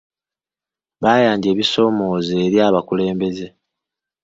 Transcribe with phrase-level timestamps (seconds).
[1.01, 3.47] Baayanja ebibasoomooza eri abakulembeze.